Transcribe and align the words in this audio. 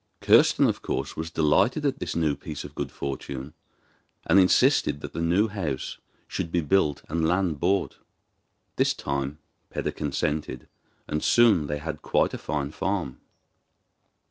Kirsten, 0.19 0.65
of 0.65 0.81
course, 0.81 1.15
was 1.15 1.29
delighted 1.29 1.85
at 1.85 1.99
this 1.99 2.15
new 2.15 2.35
piece 2.35 2.63
of 2.63 2.73
good 2.73 2.91
fortune, 2.91 3.53
and 4.25 4.39
insisted 4.39 4.99
that 5.01 5.13
the 5.13 5.21
new 5.21 5.47
house 5.47 5.99
should 6.27 6.51
be 6.51 6.61
built 6.61 7.03
and 7.07 7.27
land 7.27 7.59
bought. 7.59 7.97
This 8.77 8.95
time 8.95 9.37
Peder 9.69 9.91
consented, 9.91 10.67
and 11.07 11.23
soon 11.23 11.67
they 11.67 11.77
had 11.77 12.01
quite 12.01 12.33
a 12.33 12.39
fine 12.39 12.71
farm. 12.71 13.19